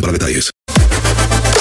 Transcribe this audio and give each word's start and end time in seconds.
para 0.00 0.12
detalles. 0.12 0.50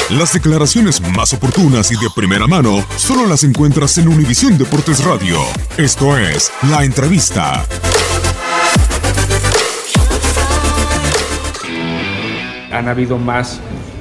Las 0.10 0.34
declaraciones 0.34 1.02
más 1.16 1.34
oportunas 1.34 1.92
y 1.92 1.96
de 1.96 2.10
primera 2.16 2.46
mano 2.46 2.86
solo 2.98 3.26
las 3.26 3.44
encuentras 3.44 3.98
en 3.98 4.10
Univisión 4.10 4.58
Deportes 4.58 5.04
Radio. 5.04 5.38
Esto 5.78 6.18
es 6.18 6.52
La 6.70 6.84
Entrevista. 6.84 7.66
Han 12.72 12.88
habido 12.88 13.18
más 13.18 13.60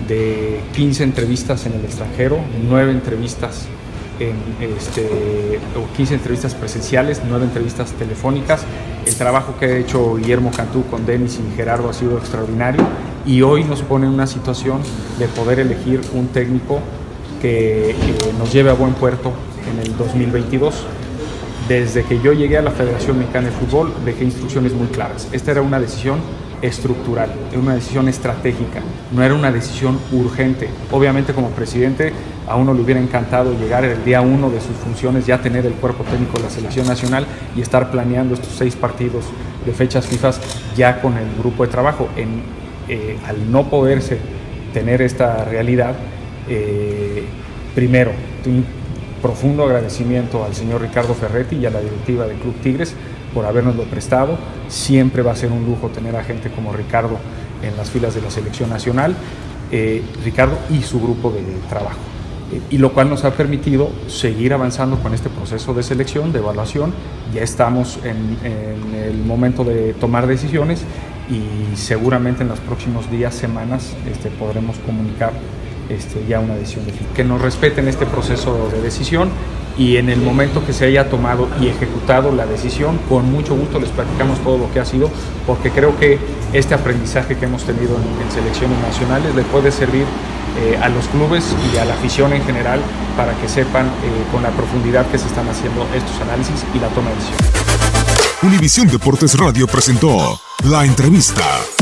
de 0.09 0.61
15 0.75 1.05
entrevistas 1.05 1.67
en 1.67 1.75
el 1.75 1.85
extranjero, 1.85 2.39
9 2.69 2.91
entrevistas 2.91 3.67
en 4.19 4.37
este, 4.61 5.61
o 5.77 5.93
15 5.97 6.15
entrevistas 6.15 6.55
presenciales, 6.55 7.23
9 7.27 7.45
entrevistas 7.45 7.93
telefónicas. 7.93 8.63
El 9.07 9.15
trabajo 9.15 9.57
que 9.59 9.67
ha 9.67 9.77
hecho 9.77 10.17
Guillermo 10.17 10.51
Cantú 10.51 10.85
con 10.87 11.07
Denis 11.07 11.39
y 11.39 11.57
Gerardo 11.57 11.89
ha 11.89 11.95
sido 11.95 12.19
extraordinario 12.19 12.87
y 13.25 13.43
hoy 13.43 13.65
nos 13.65 13.83
pone 13.83 14.07
en 14.07 14.13
una 14.13 14.27
situación 14.27 14.81
de 15.19 15.29
poder 15.29 15.61
elegir 15.61 16.01
un 16.15 16.29
técnico 16.29 16.81
que 17.41 17.95
nos 18.39 18.53
lleve 18.53 18.71
a 18.71 18.75
buen 18.75 18.95
puerto 18.95 19.33
en 19.71 19.79
el 19.81 19.97
2022. 19.97 20.85
Desde 21.69 22.05
que 22.05 22.21
yo 22.21 22.33
llegué 22.33 22.59
a 22.59 22.63
la 22.63 22.73
Federación 22.73 23.19
Mexicana 23.19 23.49
de 23.49 23.53
Fútbol 23.53 23.93
dejé 24.05 24.25
instrucciones 24.25 24.73
muy 24.73 24.89
claras. 24.89 25.29
Esta 25.33 25.53
era 25.53 25.63
una 25.63 25.79
decisión 25.79 26.19
estructural, 26.61 27.31
una 27.57 27.75
decisión 27.75 28.09
estratégica, 28.09 28.81
no 29.13 29.23
era 29.23 29.35
una 29.35 29.51
decisión 29.51 29.99
urgente. 30.13 30.69
Obviamente 30.93 31.33
como 31.33 31.51
presidente 31.51 32.13
a 32.49 32.57
uno 32.57 32.75
le 32.75 32.83
hubiera 32.83 33.01
encantado 33.01 33.53
llegar 33.59 33.85
el 33.85 34.05
día 34.05 34.21
uno 34.21 34.51
de 34.51 34.61
sus 34.61 34.77
funciones, 34.77 35.27
ya 35.27 35.41
tener 35.41 35.67
el 35.67 35.73
cuerpo 35.75 36.05
técnico 36.05 36.39
de 36.39 36.45
la 36.45 36.51
selección 36.51 36.87
nacional 36.87 37.27
y 37.57 37.61
estar 37.61 37.91
planeando 37.91 38.35
estos 38.35 38.55
seis 38.55 38.77
partidos 38.77 39.25
de 39.65 39.73
fechas 39.73 40.07
FIFA 40.07 40.33
ya 40.77 41.01
con 41.01 41.17
el 41.17 41.27
grupo 41.39 41.65
de 41.65 41.71
trabajo. 41.71 42.09
En, 42.17 42.62
eh, 42.89 43.17
al 43.27 43.51
no 43.51 43.69
poderse 43.69 44.19
tener 44.73 45.03
esta 45.03 45.45
realidad, 45.45 45.95
eh, 46.49 47.25
primero, 47.75 48.13
un 48.47 48.65
profundo 49.21 49.65
agradecimiento 49.65 50.45
al 50.45 50.55
señor 50.55 50.83
Ricardo 50.83 51.15
Ferretti 51.15 51.57
y 51.57 51.67
a 51.67 51.71
la 51.71 51.81
directiva 51.81 52.27
del 52.27 52.39
Club 52.39 52.55
Tigres 52.61 52.95
por 53.33 53.47
habernoslo 53.47 53.85
prestado. 53.85 54.37
Siempre 54.69 55.23
va 55.23 55.33
a 55.33 55.37
ser 55.37 55.53
un 55.53 55.65
lujo 55.65 55.89
tener 55.89 56.17
a 56.17 56.25
gente 56.25 56.51
como 56.51 56.73
Ricardo 56.73 57.19
en 57.63 57.77
las 57.77 57.91
filas 57.91 58.15
de 58.15 58.23
la 58.23 58.31
selección 58.31 58.69
nacional, 58.69 59.15
eh, 59.71 60.03
Ricardo 60.25 60.59
y 60.71 60.83
su 60.83 61.01
grupo 61.01 61.31
de 61.31 61.41
trabajo. 61.69 61.99
y 62.69 62.77
lo 62.77 62.93
cual 62.93 63.09
nos 63.09 63.25
ha 63.25 63.31
permitido 63.31 63.89
seguir 64.09 64.53
avanzando 64.53 64.99
con 64.99 65.15
este 65.15 65.31
proceso 65.31 65.73
de 65.73 65.83
selección, 65.83 66.35
de 66.35 66.41
evaluación. 66.41 66.93
Ya 67.33 67.41
estamos 67.41 67.99
en, 68.05 68.37
en 68.45 68.95
el 68.95 69.25
momento 69.25 69.65
de 69.65 69.95
tomar 69.95 70.27
decisiones 70.27 70.85
y 71.31 71.77
seguramente 71.77 72.43
en 72.43 72.49
los 72.49 72.61
próximos 72.61 73.11
días, 73.11 73.35
semanas, 73.35 73.95
este, 74.11 74.31
podremos 74.31 74.77
comunicar 74.79 75.33
este, 75.89 76.25
ya 76.29 76.41
una 76.41 76.55
decisión 76.55 76.87
definitiva. 76.87 77.15
Que 77.15 77.25
nos 77.25 77.41
respeten 77.41 77.89
este 77.89 78.07
proceso 78.07 78.69
de 78.73 78.81
decisión 78.81 79.31
y 79.79 79.97
en 79.97 80.09
el 80.11 80.21
momento 80.21 80.65
que 80.65 80.73
se 80.73 80.85
haya 80.85 81.09
tomado 81.09 81.49
y 81.61 81.69
ejecutado 81.69 82.33
la 82.33 82.47
decisión, 82.47 82.99
con 83.09 83.31
mucho 83.31 83.55
gusto 83.55 83.79
les 83.79 83.91
platicamos 83.91 84.39
todo 84.41 84.59
lo 84.59 84.73
que 84.73 84.81
ha 84.81 84.85
sido, 84.85 85.11
porque 85.47 85.71
creo 85.71 85.99
que 85.99 86.19
este 86.53 86.75
aprendizaje 86.75 87.37
que 87.37 87.47
hemos 87.47 87.65
tenido 87.65 87.97
en, 87.97 88.33
selecciones 88.33 88.79
nacionales 88.81 89.35
le 89.35 89.43
puede 89.43 89.71
servir 89.73 90.05
eh, 90.61 90.79
a 90.83 90.89
los 90.89 91.07
clubes 91.09 91.55
y 91.73 91.79
a 91.79 91.85
la 91.85 91.95
afición 91.95 92.33
en 92.33 92.45
general 92.45 92.81
para 93.17 93.33
que 93.41 93.49
sepan 93.49 93.87
eh, 93.87 93.91
con 94.31 94.43
la 94.43 94.51
profundidad 94.51 95.07
que 95.07 95.19
se 95.19 95.27
están 95.27 95.49
haciendo 95.49 95.87
estos 95.95 96.21
análisis 96.21 96.65
y 96.75 96.79
la 96.79 96.89
toma 96.89 97.11
de 97.11 97.17
decisiones. 97.17 97.53
Univisión 98.43 98.89
Deportes 98.89 99.39
Radio 99.39 99.67
presentó 99.67 100.41
La 100.65 100.85
Entrevista. 100.85 101.82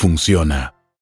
funciona. 0.00 0.79